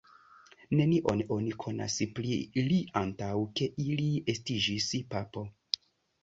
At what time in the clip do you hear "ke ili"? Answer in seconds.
3.61-4.09